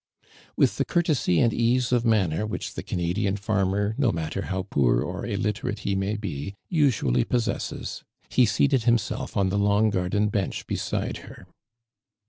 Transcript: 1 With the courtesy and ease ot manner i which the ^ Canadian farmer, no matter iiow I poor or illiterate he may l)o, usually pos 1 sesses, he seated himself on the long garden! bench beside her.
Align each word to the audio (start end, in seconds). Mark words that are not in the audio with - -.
1 0.55 0.55
With 0.57 0.77
the 0.77 0.85
courtesy 0.85 1.39
and 1.41 1.53
ease 1.53 1.93
ot 1.93 2.03
manner 2.03 2.39
i 2.39 2.43
which 2.45 2.73
the 2.73 2.81
^ 2.83 2.85
Canadian 2.87 3.37
farmer, 3.37 3.93
no 3.99 4.11
matter 4.11 4.41
iiow 4.41 4.61
I 4.61 4.67
poor 4.67 5.01
or 5.03 5.27
illiterate 5.27 5.81
he 5.81 5.93
may 5.93 6.17
l)o, 6.19 6.53
usually 6.69 7.23
pos 7.23 7.45
1 7.45 7.57
sesses, 7.57 8.01
he 8.27 8.47
seated 8.47 8.85
himself 8.85 9.37
on 9.37 9.49
the 9.49 9.59
long 9.59 9.91
garden! 9.91 10.29
bench 10.29 10.65
beside 10.65 11.17
her. 11.17 11.45